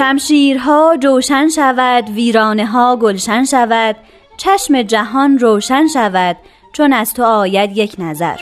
شمشیرها 0.00 0.96
جوشن 1.00 1.48
شود 1.48 2.10
ویرانه 2.10 2.66
ها 2.66 2.96
گلشن 2.96 3.44
شود 3.44 3.96
چشم 4.36 4.82
جهان 4.82 5.38
روشن 5.38 5.86
شود 5.86 6.36
چون 6.72 6.92
از 6.92 7.14
تو 7.14 7.24
آید 7.24 7.76
یک 7.76 7.94
نظر. 7.98 8.36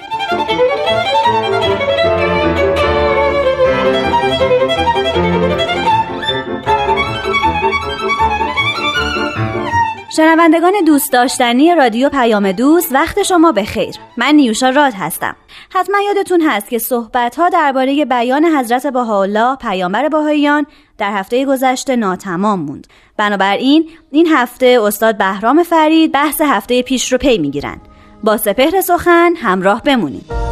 شنوندگان 10.17 10.73
دوست 10.87 11.13
داشتنی 11.13 11.75
رادیو 11.75 12.09
پیام 12.09 12.53
دوست 12.53 12.93
وقت 12.93 13.23
شما 13.23 13.53
به 13.53 13.65
خیر. 13.65 13.95
من 14.17 14.35
نیوشا 14.35 14.71
راد 14.71 14.93
هستم. 14.97 15.37
حتما 15.71 15.99
یادتون 16.01 16.41
هست 16.41 16.69
که 16.71 16.79
صحبت 16.79 17.37
ها 17.37 17.49
درباره 17.49 18.05
بیان 18.05 18.45
حضرت 18.45 18.87
بهاءالله 18.87 19.57
پیامبر 19.57 20.09
بهاییان 20.09 20.67
در 20.99 21.13
هفته 21.13 21.45
گذشته 21.45 21.97
ناتمام 21.97 22.61
موند. 22.61 22.87
بنابراین 23.17 23.89
این 24.11 24.27
هفته 24.27 24.79
استاد 24.83 25.19
بهرام 25.19 25.63
فرید 25.63 26.13
بحث 26.13 26.41
هفته 26.41 26.83
پیش 26.83 27.13
رو 27.13 27.19
پی 27.19 27.39
می‌گیرن 27.39 27.81
با 28.25 28.37
سپهر 28.37 28.81
سخن 28.81 29.33
همراه 29.37 29.83
بمونید 29.83 30.48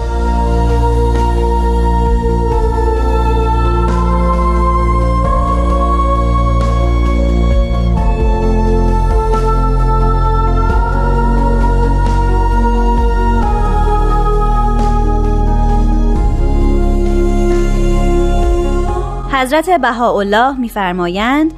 حضرت 19.46 19.70
بهاءالله 19.70 20.58
میفرمایند 20.58 21.52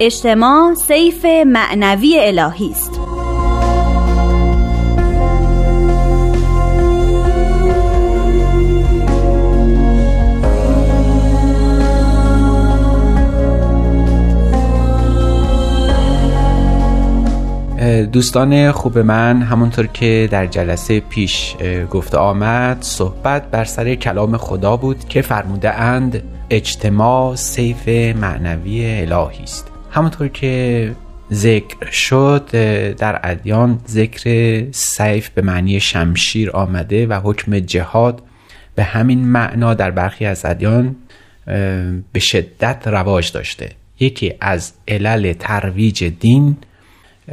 اجتماع 0.00 0.74
سیف 0.74 1.24
معنوی 1.46 2.18
الهی 2.20 2.70
است. 2.70 3.00
دوستان 18.12 18.72
خوب 18.72 18.98
من 18.98 19.42
همونطور 19.42 19.86
که 19.86 20.28
در 20.30 20.46
جلسه 20.46 21.00
پیش 21.00 21.56
گفته 21.90 22.18
آمد 22.18 22.78
صحبت 22.80 23.50
بر 23.50 23.64
سر 23.64 23.94
کلام 23.94 24.36
خدا 24.36 24.76
بود 24.76 25.08
که 25.08 25.22
فرموده 25.22 25.74
اند 25.74 26.22
اجتماع 26.50 27.34
سیف 27.36 27.88
معنوی 28.16 29.00
الهی 29.00 29.42
است. 29.42 29.70
همونطور 29.90 30.28
که 30.28 30.94
ذکر 31.32 31.90
شد 31.90 32.48
در 32.94 33.20
ادیان 33.22 33.80
ذکر 33.88 34.64
سیف 34.72 35.28
به 35.28 35.42
معنی 35.42 35.80
شمشیر 35.80 36.50
آمده 36.50 37.06
و 37.06 37.20
حکم 37.24 37.58
جهاد 37.58 38.22
به 38.74 38.82
همین 38.82 39.28
معنا 39.28 39.74
در 39.74 39.90
برخی 39.90 40.26
از 40.26 40.44
ادیان 40.44 40.96
به 42.12 42.20
شدت 42.20 42.82
رواج 42.86 43.32
داشته. 43.32 43.70
یکی 44.00 44.34
از 44.40 44.72
علل 44.88 45.32
ترویج 45.32 46.04
دین 46.04 46.56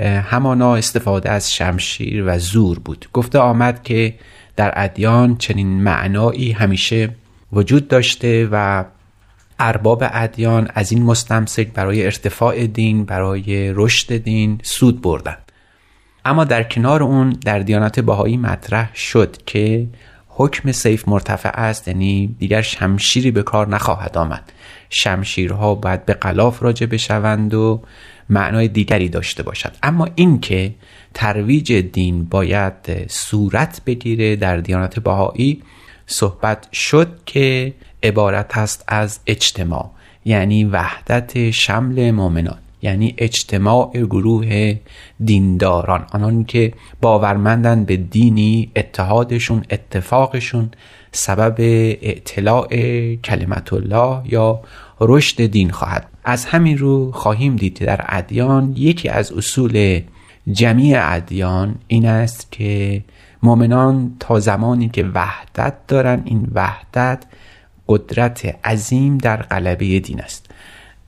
همانا 0.03 0.75
استفاده 0.75 1.29
از 1.29 1.53
شمشیر 1.53 2.23
و 2.27 2.39
زور 2.39 2.79
بود. 2.79 3.09
گفته 3.13 3.39
آمد 3.39 3.83
که 3.83 4.13
در 4.55 4.73
ادیان 4.75 5.37
چنین 5.37 5.67
معنایی 5.67 6.51
همیشه 6.51 7.09
وجود 7.53 7.87
داشته 7.87 8.49
و 8.51 8.85
ارباب 9.59 10.03
ادیان 10.11 10.67
از 10.73 10.91
این 10.91 11.03
مستمسک 11.03 11.67
برای 11.67 12.05
ارتفاع 12.05 12.67
دین 12.67 13.05
برای 13.05 13.73
رشد 13.73 14.17
دین 14.17 14.59
سود 14.63 15.01
بردن. 15.01 15.37
اما 16.25 16.43
در 16.43 16.63
کنار 16.63 17.03
اون 17.03 17.29
در 17.29 17.59
دیانت 17.59 17.99
باهایی 17.99 18.37
مطرح 18.37 18.95
شد 18.95 19.37
که 19.45 19.87
حکم 20.27 20.71
سیف 20.71 21.07
مرتفع 21.07 21.49
است 21.49 21.87
یعنی 21.87 22.35
دیگر 22.39 22.61
شمشیری 22.61 23.31
به 23.31 23.43
کار 23.43 23.67
نخواهد 23.67 24.17
آمد. 24.17 24.51
شمشیرها 24.89 25.75
باید 25.75 26.05
به 26.05 26.13
قلاف 26.13 26.63
راجع 26.63 26.85
بشوند 26.85 27.53
و 27.53 27.81
معنای 28.29 28.67
دیگری 28.67 29.09
داشته 29.09 29.43
باشد. 29.43 29.71
اما 29.83 30.07
اینکه 30.15 30.75
ترویج 31.13 31.73
دین 31.73 32.25
باید 32.25 32.73
صورت 33.09 33.81
بگیره 33.85 34.35
در 34.35 34.57
دیانت 34.57 34.99
باهایی 34.99 35.63
صحبت 36.07 36.73
شد 36.73 37.19
که 37.25 37.73
عبارت 38.05 38.57
است 38.57 38.83
از 38.87 39.19
اجتماع 39.27 39.89
یعنی 40.25 40.63
وحدت 40.63 41.51
شمل 41.51 42.11
مؤمنان 42.11 42.57
یعنی 42.81 43.13
اجتماع 43.17 43.91
گروه 43.93 44.75
دینداران 45.25 46.05
آنانی 46.11 46.43
که 46.43 46.73
باورمندن 47.01 47.85
به 47.85 47.97
دینی 47.97 48.71
اتحادشون 48.75 49.65
اتفاقشون 49.69 50.69
سبب 51.11 51.55
اطلاع 52.01 52.67
کلمت 53.15 53.73
الله 53.73 54.21
یا 54.25 54.61
رشد 55.01 55.45
دین 55.45 55.69
خواهد. 55.69 56.07
از 56.23 56.45
همین 56.45 56.77
رو 56.77 57.11
خواهیم 57.11 57.55
دید 57.55 57.85
در 57.85 58.05
ادیان 58.07 58.73
یکی 58.77 59.09
از 59.09 59.31
اصول 59.31 60.01
جمیع 60.51 60.97
ادیان 61.01 61.75
این 61.87 62.05
است 62.05 62.51
که 62.51 63.03
مؤمنان 63.43 64.15
تا 64.19 64.39
زمانی 64.39 64.89
که 64.89 65.03
وحدت 65.03 65.73
دارن 65.87 66.21
این 66.25 66.47
وحدت 66.53 67.23
قدرت 67.87 68.65
عظیم 68.65 69.17
در 69.17 69.37
قلبه 69.37 69.99
دین 69.99 70.21
است. 70.21 70.45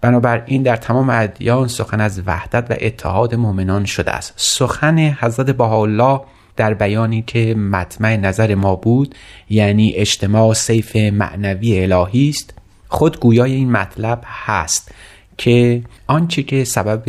بنابراین 0.02 0.64
در 0.64 0.76
تمام 0.76 1.10
ادیان 1.10 1.68
سخن 1.68 2.02
از 2.02 2.22
وحدت 2.26 2.72
و 2.72 2.76
اتحاد 2.82 3.36
مؤمنان 3.36 3.86
شده 3.86 4.12
است. 4.12 4.34
سخن 4.36 5.00
حضرت 5.00 5.50
بهاءالله 5.50 6.22
در 6.56 6.74
بیانی 6.74 7.22
که 7.28 7.56
مطمع 7.56 8.16
نظر 8.16 8.56
ما 8.56 8.76
بود 8.76 9.16
یعنی 9.50 9.94
اجتماع 9.96 10.54
سیف 10.54 10.96
معنوی 10.96 11.84
الهی 11.84 12.30
است 12.30 12.54
خود 12.88 13.20
گویای 13.20 13.54
این 13.54 13.72
مطلب 13.72 14.22
هست 14.26 14.92
که 15.38 15.84
آنچه 16.08 16.44
که 16.44 16.64
سبب 16.64 17.04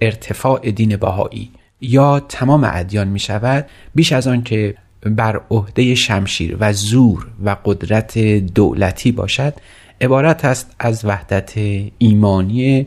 ارتفاع 0.00 0.70
دین 0.70 0.96
بهایی 0.96 1.50
یا 1.80 2.20
تمام 2.20 2.70
ادیان 2.72 3.08
می 3.08 3.18
شود 3.18 3.66
بیش 3.94 4.12
از 4.12 4.26
آن 4.26 4.42
که 4.42 4.74
بر 5.04 5.40
عهده 5.50 5.94
شمشیر 5.94 6.56
و 6.60 6.72
زور 6.72 7.26
و 7.44 7.56
قدرت 7.64 8.18
دولتی 8.38 9.12
باشد 9.12 9.54
عبارت 10.00 10.44
است 10.44 10.74
از 10.78 11.04
وحدت 11.04 11.52
ایمانی 11.98 12.86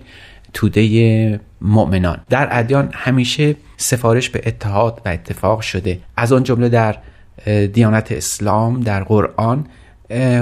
توده 0.54 1.40
مؤمنان. 1.62 2.20
در 2.30 2.48
ادیان 2.52 2.90
همیشه 2.94 3.56
سفارش 3.78 4.30
به 4.30 4.42
اتحاد 4.46 5.02
و 5.06 5.10
اتفاق 5.10 5.62
شده. 5.62 6.00
از 6.18 6.34
آن 6.34 6.44
جمله 6.44 6.70
در 6.70 6.96
دیانت 7.74 8.12
اسلام 8.12 8.80
در 8.80 9.04
قرآن 9.04 9.68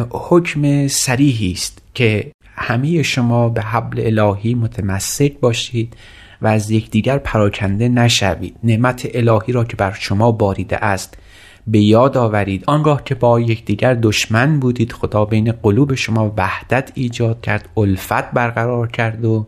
حکم 0.09 0.87
سریحی 0.87 1.51
است 1.51 1.81
که 1.93 2.31
همه 2.55 3.03
شما 3.03 3.49
به 3.49 3.61
حبل 3.61 4.19
الهی 4.19 4.53
متمسک 4.53 5.39
باشید 5.39 5.93
و 6.41 6.47
از 6.47 6.71
یکدیگر 6.71 7.17
پراکنده 7.17 7.89
نشوید. 7.89 8.55
نعمت 8.63 9.07
الهی 9.13 9.53
را 9.53 9.63
که 9.63 9.75
بر 9.75 9.95
شما 9.99 10.31
باریده 10.31 10.77
است. 10.77 11.17
به 11.67 11.79
یاد 11.79 12.17
آورید. 12.17 12.63
آنگاه 12.67 13.03
که 13.03 13.15
با 13.15 13.39
یکدیگر 13.39 13.93
دشمن 13.93 14.59
بودید 14.59 14.91
خدا 14.91 15.25
بین 15.25 15.51
قلوب 15.51 15.95
شما 15.95 16.33
وحدت 16.37 16.91
ایجاد 16.93 17.41
کرد 17.41 17.69
الفت 17.77 18.31
برقرار 18.31 18.87
کرد 18.87 19.25
و 19.25 19.47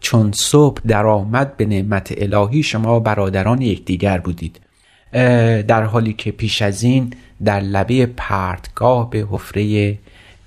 چون 0.00 0.32
صبح 0.32 0.80
درآمد 0.86 1.56
به 1.56 1.66
نعمت 1.66 2.14
الهی 2.16 2.62
شما 2.62 3.00
برادران 3.00 3.62
یکدیگر 3.62 4.18
بودید. 4.18 4.60
در 5.68 5.82
حالی 5.82 6.12
که 6.12 6.30
پیش 6.30 6.62
از 6.62 6.82
این 6.82 7.12
در 7.44 7.60
لبه 7.60 8.06
پرتگاه 8.06 9.10
به 9.10 9.26
حفره 9.30 9.98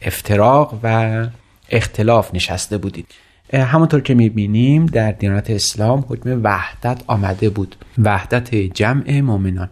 افتراق 0.02 0.80
و 0.84 1.28
اختلاف 1.70 2.36
نشسته 2.36 2.78
بودید. 2.78 3.06
همونطور 3.54 4.02
که 4.02 4.14
می‌بینیم 4.14 4.86
در 4.86 5.12
دیانت 5.12 5.50
اسلام 5.50 6.06
حکم 6.10 6.40
وحدت 6.44 7.02
آمده 7.08 7.50
بود. 7.50 7.76
وحدت 7.98 8.56
جمع 8.56 9.22
مؤمنان. 9.22 9.70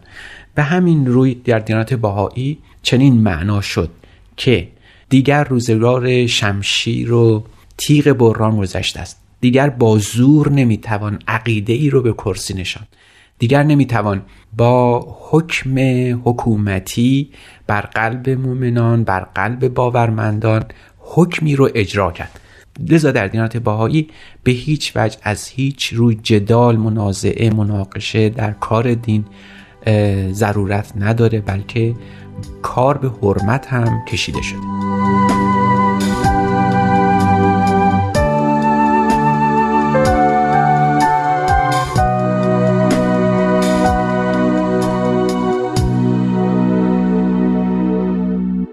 به 0.54 0.62
همین 0.62 1.06
روی 1.06 1.34
در 1.34 1.58
دیانت 1.58 1.94
باهایی 1.94 2.58
چنین 2.82 3.14
معنا 3.14 3.60
شد 3.60 3.90
که 4.36 4.68
دیگر 5.08 5.44
روزگار 5.44 6.26
شمشیر 6.26 7.12
و 7.12 7.44
تیغ 7.76 8.12
بران 8.12 8.56
گذشته 8.56 9.00
است. 9.00 9.20
دیگر 9.40 9.70
با 9.70 9.98
زور 9.98 10.50
نمی‌توان 10.50 11.18
عقیده 11.28 11.72
ای 11.72 11.90
رو 11.90 12.02
به 12.02 12.12
کرسی 12.12 12.54
نشان. 12.54 12.86
دیگر 13.38 13.62
نمی‌توان 13.62 14.22
با 14.56 15.06
حکم 15.30 15.78
حکومتی 16.24 17.30
بر 17.66 17.80
قلب 17.80 18.30
مؤمنان 18.30 19.04
بر 19.04 19.20
قلب 19.20 19.68
باورمندان 19.68 20.64
حکمی 20.98 21.56
رو 21.56 21.70
اجرا 21.74 22.12
کرد. 22.12 22.40
لذا 22.88 23.12
در 23.12 23.26
دینات 23.26 23.56
باهایی 23.56 24.08
به 24.44 24.52
هیچ 24.52 24.92
وجه 24.96 25.18
از 25.22 25.48
هیچ 25.48 25.92
روی 25.92 26.18
جدال 26.22 26.76
منازعه 26.76 27.50
مناقشه 27.50 28.28
در 28.28 28.50
کار 28.50 28.94
دین 28.94 29.24
ضرورت 30.32 30.92
نداره 30.96 31.40
بلکه 31.40 31.94
کار 32.62 32.98
به 32.98 33.10
حرمت 33.22 33.66
هم 33.66 34.04
کشیده 34.08 34.42
شده. 34.42 34.60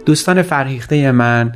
دوستان 0.05 0.41
فرهیخته 0.41 1.11
من 1.11 1.51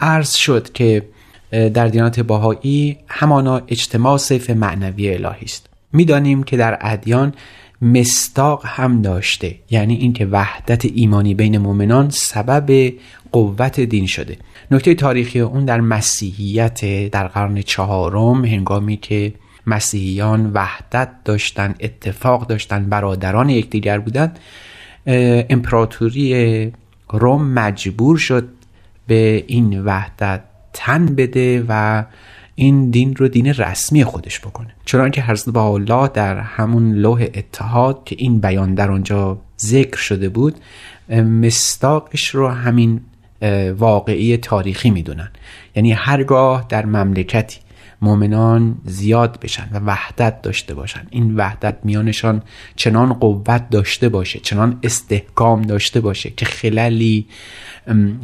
عرض 0.00 0.32
شد 0.34 0.72
که 0.72 1.02
در 1.50 1.86
دیانت 1.88 2.20
باهایی 2.20 2.98
همانا 3.08 3.62
اجتماع 3.68 4.16
صیف 4.18 4.50
معنوی 4.50 5.14
الهی 5.14 5.44
است. 5.44 5.66
می‌دانیم 5.92 6.42
که 6.42 6.56
در 6.56 6.78
ادیان 6.80 7.34
مستاق 7.82 8.62
هم 8.66 9.02
داشته. 9.02 9.54
یعنی 9.70 9.94
اینکه 9.94 10.26
وحدت 10.26 10.84
ایمانی 10.84 11.34
بین 11.34 11.58
مؤمنان 11.58 12.10
سبب 12.10 12.92
قوت 13.32 13.80
دین 13.80 14.06
شده. 14.06 14.36
نکته 14.70 14.94
تاریخی 14.94 15.40
اون 15.40 15.64
در 15.64 15.80
مسیحیت 15.80 17.10
در 17.10 17.28
قرن 17.28 17.62
چهارم 17.62 18.44
هنگامی 18.44 18.96
که 18.96 19.32
مسیحیان 19.66 20.50
وحدت 20.54 21.08
داشتن 21.24 21.74
اتفاق 21.80 22.46
داشتن 22.46 22.84
برادران 22.84 23.48
یکدیگر 23.48 23.98
بودند 23.98 24.38
امپراتوری 25.50 26.72
روم 27.10 27.48
مجبور 27.48 28.18
شد 28.18 28.48
به 29.06 29.44
این 29.46 29.80
وحدت 29.84 30.40
تن 30.72 31.06
بده 31.06 31.64
و 31.68 32.04
این 32.54 32.90
دین 32.90 33.16
رو 33.16 33.28
دین 33.28 33.46
رسمی 33.46 34.04
خودش 34.04 34.40
بکنه. 34.40 34.74
چون 34.84 35.10
که 35.10 35.22
حضرت 35.22 35.56
الله 35.56 36.08
در 36.08 36.38
همون 36.38 36.92
لوح 36.92 37.26
اتحاد 37.34 38.04
که 38.04 38.16
این 38.18 38.40
بیان 38.40 38.74
در 38.74 38.90
آنجا 38.90 39.38
ذکر 39.60 39.96
شده 39.96 40.28
بود 40.28 40.54
مستاقش 41.10 42.28
رو 42.28 42.48
همین 42.48 43.00
واقعی 43.78 44.36
تاریخی 44.36 44.90
می‌دونن. 44.90 45.30
یعنی 45.76 45.92
هرگاه 45.92 46.66
در 46.68 46.86
مملکتی 46.86 47.58
مؤمنان 48.02 48.76
زیاد 48.84 49.40
بشن 49.40 49.68
و 49.72 49.78
وحدت 49.78 50.42
داشته 50.42 50.74
باشن 50.74 51.06
این 51.10 51.36
وحدت 51.36 51.76
میانشان 51.84 52.42
چنان 52.76 53.12
قوت 53.12 53.70
داشته 53.70 54.08
باشه 54.08 54.40
چنان 54.40 54.78
استحکام 54.82 55.62
داشته 55.62 56.00
باشه 56.00 56.30
که 56.30 56.46
خلالی 56.46 57.26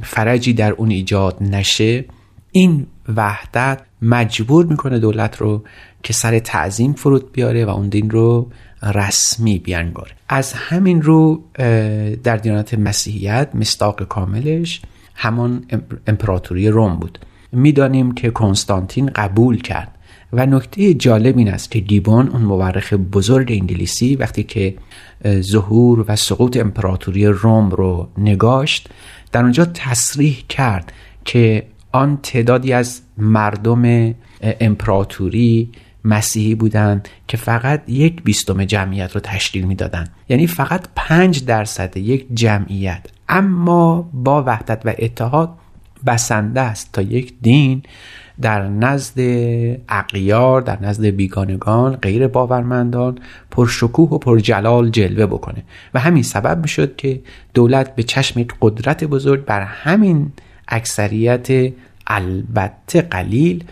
فرجی 0.03 0.53
در 0.53 0.73
اون 0.73 0.91
ایجاد 0.91 1.37
نشه 1.41 2.05
این 2.53 2.87
وحدت 3.17 3.81
مجبور 4.03 4.67
می‌کنه 4.67 4.99
دولت 4.99 5.37
رو 5.37 5.63
که 6.03 6.13
سر 6.13 6.39
تعظیم 6.39 6.93
فرود 6.93 7.33
بیاره 7.33 7.65
و 7.65 7.69
اون 7.71 7.89
دین 7.89 8.11
رو 8.11 8.51
رسمی 8.83 9.59
بیانگاره. 9.59 10.13
از 10.29 10.53
همین 10.53 11.03
رو 11.03 11.43
در 12.23 12.37
دیانت 12.37 12.75
مسیحیت 12.75 13.49
مستاق 13.55 14.03
کاملش 14.03 14.81
همان 15.15 15.65
امپراتوری 16.07 16.69
روم 16.69 16.97
بود. 16.97 17.19
می‌دانیم 17.53 18.13
که 18.13 18.31
کنستانتین 18.31 19.07
قبول 19.07 19.63
کرد 19.63 19.95
و 20.33 20.47
نکته 20.47 20.95
جالب 20.95 21.39
این 21.39 21.49
است 21.49 21.71
که 21.71 21.79
گیبون 21.79 22.29
اون 22.29 22.43
مورخ 22.43 22.93
بزرگ 22.93 23.53
انگلیسی 23.53 24.17
وقتی 24.17 24.43
که 24.43 24.75
ظهور 25.41 26.05
و 26.09 26.17
سقوط 26.17 26.57
امپراتوری 26.57 27.27
روم 27.27 27.71
رو 27.71 28.09
نگاشت 28.19 28.89
در 29.33 29.43
اونجا 29.43 29.65
تصریح 29.65 30.45
کرد 30.49 30.93
که 31.25 31.67
آن 31.93 32.19
تعدادی 32.23 32.73
از 32.73 33.01
مردم 33.19 34.15
امپراتوری 34.41 35.73
مسیحی 36.05 36.55
بودند 36.55 37.09
که 37.29 37.37
فقط 37.37 37.83
یک 37.89 38.23
بیستم 38.23 38.65
جمعیت 38.65 39.13
رو 39.13 39.21
تشکیل 39.21 39.65
می‌دادند 39.65 40.13
یعنی 40.29 40.47
فقط 40.47 40.89
پنج 40.97 41.45
درصد 41.45 41.97
یک 41.97 42.27
جمعیت. 42.35 43.07
اما 43.29 44.11
با 44.13 44.43
وحدت 44.47 44.83
و 44.85 44.95
اتحاد 44.99 45.51
بسنده 46.07 46.61
است 46.61 46.93
تا 46.93 47.03
یک 47.03 47.35
دین 47.43 47.83
در 48.41 48.69
نزد 48.69 49.21
اقیار 49.89 50.61
در 50.61 50.83
نزد 50.83 51.05
بیگانگان 51.05 51.97
غیر 51.97 52.27
باورمندان 52.27 53.19
پرشکوه 53.51 54.11
و 54.11 54.19
پرجلال 54.19 54.91
جلوه 54.91 55.27
بکنه. 55.27 55.63
و 55.95 56.01
همین 56.01 56.23
سبب 56.23 56.63
می‌شد 56.63 56.97
که 56.97 57.21
دولت 57.55 57.95
به 57.95 58.03
چشم 58.03 58.45
قدرت 58.61 59.05
بزرگ 59.05 59.45
بر 59.45 59.61
همین 59.61 60.33
اکثریت 60.71 61.73
البته 62.07 63.03
قلیل 63.03 63.65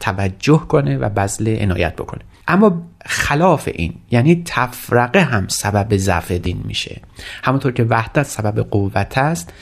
توجه 0.00 0.58
کنه 0.68 0.98
و 0.98 1.08
بذل 1.08 1.56
عنایت 1.60 1.96
بکنه. 1.96 2.20
اما 2.48 2.82
خلاف 3.06 3.68
این 3.74 3.94
یعنی 4.10 4.42
تفرقه 4.44 5.20
هم 5.20 5.48
سبب 5.48 5.96
ضعف 5.96 6.32
دین 6.32 6.60
میشه. 6.64 7.00
همونطور 7.42 7.72
که 7.72 7.84
وحدت 7.84 8.22
سبب 8.22 8.60
قوت 8.70 9.18
است 9.18 9.52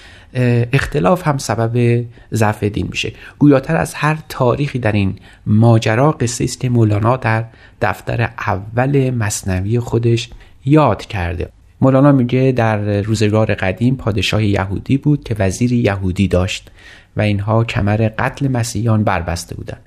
اختلاف 0.72 1.28
هم 1.28 1.38
سبب 1.38 2.04
ضعف 2.34 2.64
دین 2.64 2.88
میشه. 2.90 3.12
گویاتر 3.38 3.76
از 3.76 3.94
هر 3.94 4.18
تاریخی 4.28 4.78
در 4.78 4.92
این 4.92 5.18
ماجرا 5.46 6.12
قصه 6.12 6.44
است 6.44 6.60
که 6.60 6.68
مولانا 6.68 7.16
در 7.16 7.44
دفتر 7.82 8.30
اول 8.38 9.10
مصنوی 9.10 9.80
خودش 9.80 10.30
یاد 10.64 11.06
کرده. 11.06 11.48
مولانا 11.82 12.12
میگه 12.12 12.52
در 12.56 13.00
روزگار 13.00 13.54
قدیم 13.54 13.96
پادشاه 13.96 14.44
یهودی 14.44 14.98
بود 14.98 15.24
که 15.24 15.36
وزیری 15.38 15.76
یهودی 15.76 16.28
داشت 16.28 16.70
و 17.16 17.20
اینها 17.20 17.64
کمر 17.64 18.10
قتل 18.18 18.48
مسیحیان 18.48 19.04
بربسته 19.04 19.54
بودند. 19.54 19.80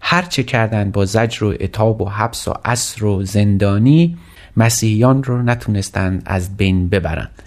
هر 0.00 0.22
چه 0.22 0.42
کردند 0.42 0.92
با 0.92 1.04
زجر 1.04 1.44
و 1.44 1.54
اتاب 1.60 2.02
و 2.02 2.08
حبس 2.08 2.48
و 2.48 2.54
اسر 2.64 3.04
و 3.04 3.24
زندانی 3.24 4.18
مسیحیان 4.56 5.22
رو 5.22 5.42
نتونستند 5.42 6.22
از 6.26 6.56
بین 6.56 6.88
ببرند. 6.88 7.42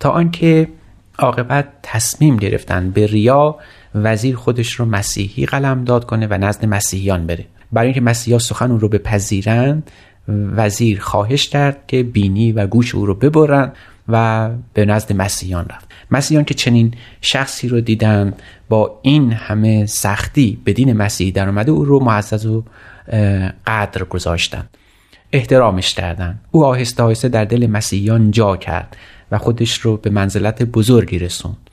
تا 0.00 0.10
آنکه 0.10 0.68
عاقبت 1.18 1.68
تصمیم 1.82 2.36
گرفتن 2.36 2.90
به 2.90 3.06
ریا 3.06 3.56
وزیر 3.94 4.36
خودش 4.36 4.72
رو 4.72 4.84
مسیحی 4.84 5.46
قلم 5.46 5.84
داد 5.84 6.06
کنه 6.06 6.26
و 6.30 6.38
نزد 6.38 6.64
مسیحیان 6.64 7.26
بره. 7.26 7.44
برای 7.72 7.86
اینکه 7.86 8.00
مسیحا 8.00 8.38
سخن 8.38 8.70
او 8.70 8.78
رو 8.78 8.88
بپذیرند 8.88 9.90
وزیر 10.28 11.00
خواهش 11.00 11.48
کرد 11.48 11.86
که 11.86 12.02
بینی 12.02 12.52
و 12.52 12.66
گوش 12.66 12.94
او 12.94 13.06
رو 13.06 13.14
ببرن 13.14 13.72
و 14.08 14.50
به 14.74 14.84
نزد 14.84 15.12
مسیحیان 15.12 15.66
رفت. 15.70 15.88
مسیحیان 16.10 16.44
که 16.44 16.54
چنین 16.54 16.94
شخصی 17.20 17.68
رو 17.68 17.80
دیدن 17.80 18.34
با 18.68 18.98
این 19.02 19.32
همه 19.32 19.86
سختی 19.86 20.58
به 20.64 20.72
دین 20.72 20.92
مسیحی 20.92 21.32
در 21.32 21.48
آمده 21.48 21.70
او 21.70 21.84
رو 21.84 22.00
معزز 22.00 22.46
و 22.46 22.64
قدر 23.66 24.04
گذاشتن. 24.04 24.68
احترامش 25.32 25.94
کردن. 25.94 26.40
او 26.50 26.64
آهسته 26.64 27.02
آهسته 27.02 27.28
در 27.28 27.44
دل 27.44 27.66
مسیحیان 27.66 28.30
جا 28.30 28.56
کرد 28.56 28.96
و 29.30 29.38
خودش 29.38 29.78
رو 29.78 29.96
به 29.96 30.10
منزلت 30.10 30.62
بزرگی 30.62 31.18
رسوند. 31.18 31.70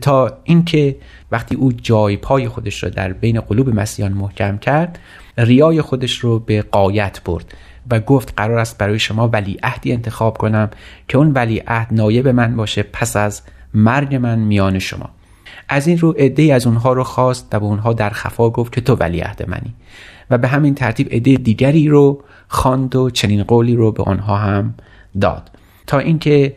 تا 0.00 0.38
اینکه 0.44 0.96
وقتی 1.32 1.54
او 1.54 1.72
جای 1.72 2.16
پای 2.16 2.48
خودش 2.48 2.82
رو 2.82 2.90
در 2.90 3.12
بین 3.12 3.40
قلوب 3.40 3.68
مسیحیان 3.68 4.12
محکم 4.12 4.58
کرد 4.58 4.98
ریای 5.38 5.82
خودش 5.82 6.18
رو 6.18 6.38
به 6.38 6.62
قایت 6.62 7.20
برد. 7.24 7.54
و 7.90 8.00
گفت 8.00 8.32
قرار 8.36 8.58
است 8.58 8.78
برای 8.78 8.98
شما 8.98 9.28
ولی 9.28 9.58
عهدی 9.62 9.92
انتخاب 9.92 10.38
کنم 10.38 10.70
که 11.08 11.18
اون 11.18 11.32
ولی 11.32 11.62
عهد 11.66 11.88
نایب 11.90 12.28
من 12.28 12.56
باشه 12.56 12.82
پس 12.82 13.16
از 13.16 13.42
مرگ 13.74 14.14
من 14.14 14.38
میان 14.38 14.78
شما. 14.78 15.10
از 15.68 15.86
این 15.86 15.98
رو 15.98 16.10
عده 16.10 16.54
از 16.54 16.66
اونها 16.66 16.92
رو 16.92 17.04
خواست 17.04 17.48
و 17.52 17.60
به 17.60 17.66
اونها 17.66 17.92
در 17.92 18.10
خفا 18.10 18.50
گفت 18.50 18.72
که 18.72 18.80
تو 18.80 18.94
ولی 18.94 19.20
عهد 19.20 19.50
منی. 19.50 19.74
و 20.30 20.38
به 20.38 20.48
همین 20.48 20.74
ترتیب 20.74 21.08
عده 21.12 21.34
دیگری 21.34 21.88
رو 21.88 22.22
خواند 22.48 22.96
و 22.96 23.10
چنین 23.10 23.42
قولی 23.42 23.76
رو 23.76 23.92
به 23.92 24.02
آنها 24.02 24.36
هم 24.36 24.74
داد. 25.20 25.50
تا 25.86 25.98
اینکه 25.98 26.56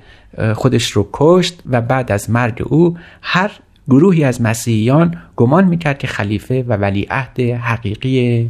خودش 0.56 0.92
رو 0.92 1.10
کشت 1.14 1.62
و 1.70 1.82
بعد 1.82 2.12
از 2.12 2.30
مرگ 2.30 2.64
او 2.66 2.98
هر 3.22 3.52
گروهی 3.90 4.24
از 4.24 4.42
مسیحیان 4.42 5.18
گمان 5.36 5.64
می‌کرد 5.64 5.98
که 5.98 6.08
خلیفه 6.08 6.64
و 6.64 6.74
ولیعهد 6.74 7.40
حقیقی 7.40 8.50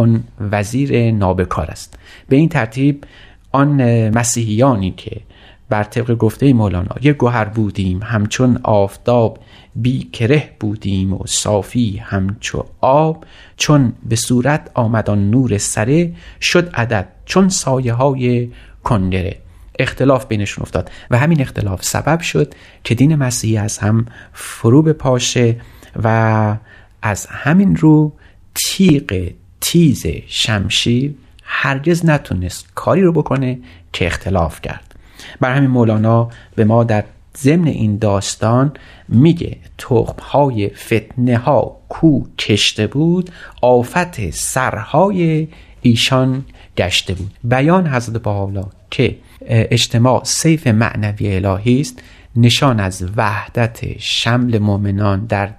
آن 0.00 0.24
وزیر 0.52 1.10
نابکار 1.10 1.66
است. 1.70 1.98
به 2.28 2.36
این 2.36 2.48
ترتیب 2.48 3.04
آن 3.52 3.82
مسیحیانی 4.08 4.90
که 4.96 5.20
بر 5.68 5.84
طبق 5.84 6.14
گفته 6.14 6.52
مولانا 6.52 6.94
یک 7.02 7.16
گوهر 7.16 7.44
بودیم 7.44 8.02
همچون 8.02 8.58
آفتاب 8.62 9.38
بی 9.76 10.08
کره 10.12 10.50
بودیم 10.60 11.12
و 11.12 11.26
صافی 11.26 11.96
همچو 11.96 12.64
آب 12.80 13.24
چون 13.56 13.92
به 14.08 14.16
صورت 14.16 14.70
آمد 14.74 15.10
آن 15.10 15.30
نور 15.30 15.58
سره 15.58 16.12
شد 16.40 16.70
عدد 16.74 17.08
چون 17.24 17.48
سایه 17.48 17.92
های 17.92 18.48
کندره. 18.84 19.36
اختلاف 19.78 20.26
بینشون 20.26 20.62
افتاد 20.62 20.90
و 21.10 21.18
همین 21.18 21.40
اختلاف 21.40 21.84
سبب 21.84 22.20
شد 22.20 22.54
که 22.84 22.94
دین 22.94 23.14
مسیحی 23.14 23.56
از 23.56 23.78
هم 23.78 24.06
فرو 24.32 24.92
پاشه 24.92 25.56
و 26.02 26.56
از 27.02 27.26
همین 27.26 27.76
رو 27.76 28.12
تیغ 28.54 29.30
تیز 29.70 30.06
شمشیر 30.26 31.14
هرگز 31.42 32.06
نتونست 32.06 32.66
کاری 32.74 33.02
رو 33.02 33.12
بکنه 33.12 33.58
که 33.92 34.06
اختلاف 34.06 34.60
کرد. 34.60 34.94
بر 35.40 35.54
همین 35.54 35.70
مولانا 35.70 36.28
به 36.54 36.64
ما 36.64 36.84
در 36.84 37.04
ضمن 37.38 37.66
این 37.66 37.98
داستان 37.98 38.72
میگه 39.08 39.56
تخم 39.78 40.22
های 40.22 40.68
فتنه 40.68 41.38
ها 41.38 41.76
کو 41.88 42.22
کشته 42.38 42.86
بود 42.86 43.30
آفت 43.62 44.30
سرهای 44.30 45.48
ایشان 45.82 46.44
گشته 46.76 47.14
بود. 47.14 47.30
بیان 47.44 47.86
حضرت 47.86 48.22
بحالا 48.22 48.64
که 48.90 49.16
اجتماع 49.46 50.24
سیف 50.24 50.66
معنوی 50.66 51.36
الهی 51.36 51.80
است 51.80 52.02
نشان 52.36 52.80
از 52.80 53.06
وحدت 53.16 53.98
شمل 53.98 54.58
مؤمنان 54.58 55.26
در 55.26 55.50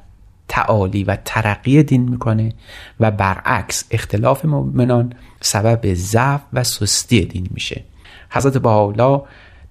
تعالی 0.51 1.03
و 1.03 1.17
ترقی 1.25 1.83
دین 1.83 2.09
می‌کنه 2.09 2.53
و 2.99 3.11
برعکس 3.11 3.83
اختلاف 3.91 4.45
مؤمنان 4.45 5.13
سبب 5.41 5.93
ضعف 5.93 6.41
و 6.53 6.63
سستی 6.63 7.25
دین 7.25 7.47
میشه. 7.51 7.83
حضرت 8.29 8.57
بحالا 8.57 9.21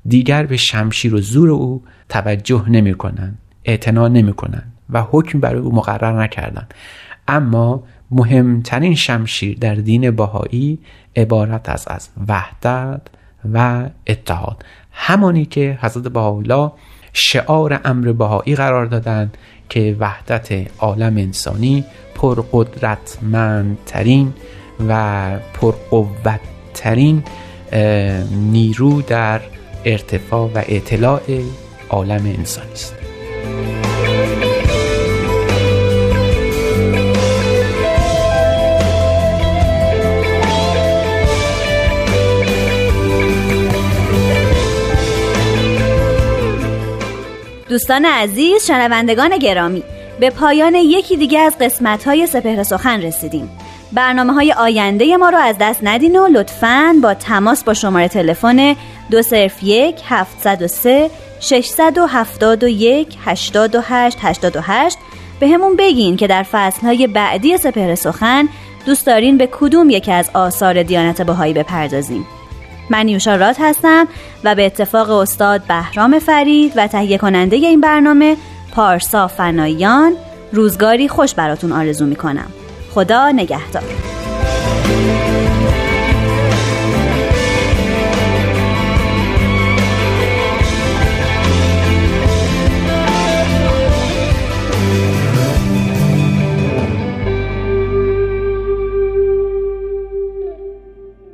دیگر 0.06 0.46
به 0.46 0.56
شمشیر 0.56 1.14
و 1.14 1.20
زور 1.20 1.50
او 1.50 1.82
توجه 2.08 2.68
نمی‌کنن 2.68 3.38
اعتنا 3.64 4.08
نمی‌کنن 4.08 4.62
و 4.90 5.02
حکم 5.10 5.40
برای 5.40 5.60
او 5.60 5.74
مقرر 5.74 6.22
نکردن 6.22 6.66
اما 7.28 7.84
مهمترین 8.10 8.94
شمشیر 8.94 9.58
در 9.58 9.74
دین 9.74 10.10
باهایی 10.10 10.78
عبارت 11.16 11.68
از 11.68 11.88
از 11.88 12.08
وحدت 12.28 13.00
و 13.52 13.88
اتحاد. 14.06 14.64
همانی 14.92 15.46
که 15.46 15.78
حضرت 15.80 16.04
بهاءالله 16.04 16.72
شعار 17.12 17.80
امر 17.84 18.12
بهایی 18.12 18.54
قرار 18.54 18.86
دادند 18.86 19.36
که 19.70 19.96
وحدت 20.00 20.48
عالم 20.78 21.16
انسانی 21.16 21.84
پرقدرتمندترین 22.14 24.32
و 24.88 25.30
پرقوتترین 25.54 27.24
نیرو 28.30 29.02
در 29.02 29.40
ارتفاع 29.84 30.50
و 30.54 30.62
اطلاع 30.68 31.20
عالم 31.90 32.26
انسانی 32.26 32.72
است. 32.72 32.94
دوستان 47.70 48.04
عزیز 48.04 48.66
شنوندگان 48.66 49.38
گرامی 49.38 49.82
به 50.20 50.30
پایان 50.30 50.74
یکی 50.74 51.16
دیگه 51.16 51.38
از 51.38 51.58
قسمت 51.60 52.04
های 52.04 52.26
سپهر 52.26 52.62
سخن 52.62 53.02
رسیدیم. 53.02 53.50
برنامه 53.92 54.32
های 54.32 54.52
آینده 54.52 55.16
ما 55.16 55.28
رو 55.30 55.38
از 55.38 55.56
دست 55.60 55.80
ندین 55.82 56.18
و 56.18 56.28
لطفاً 56.28 56.96
با 57.02 57.14
تماس 57.14 57.64
با 57.64 57.74
شماره 57.74 58.08
تلفن 58.08 58.76
دو 59.10 59.22
صرف 59.22 59.62
یک 59.62 60.00
هفت 60.08 60.46
و 60.46 60.66
سه 60.66 61.10
و 62.62 62.68
یک 62.68 63.16
هشتاد 63.24 63.74
و 63.74 63.80
هشت 63.80 64.18
هشتاد 64.20 64.56
و 64.56 64.60
هشت 64.62 64.98
به 65.40 65.48
همون 65.48 65.76
بگین 65.76 66.16
که 66.16 66.26
در 66.26 66.42
فصل 66.42 66.80
های 66.80 67.06
بعدی 67.06 67.58
سپهر 67.58 67.94
سخن 67.94 68.48
دوست 68.86 69.06
دارین 69.06 69.38
به 69.38 69.48
کدوم 69.52 69.90
یکی 69.90 70.12
از 70.12 70.30
آثار 70.34 70.82
دیانت 70.82 71.22
بهایی 71.22 71.52
بپردازیم. 71.52 72.26
من 72.90 73.06
نیوشا 73.06 73.54
هستم 73.58 74.08
و 74.44 74.54
به 74.54 74.66
اتفاق 74.66 75.10
استاد 75.10 75.62
بهرام 75.62 76.18
فرید 76.18 76.72
و 76.76 76.86
تهیه 76.86 77.18
کننده 77.18 77.56
این 77.56 77.80
برنامه 77.80 78.36
پارسا 78.74 79.28
فنایان 79.28 80.12
روزگاری 80.52 81.08
خوش 81.08 81.34
براتون 81.34 81.72
آرزو 81.72 82.06
می‌کنم. 82.06 82.48
خدا 82.94 83.30
نگهدار. 83.30 83.82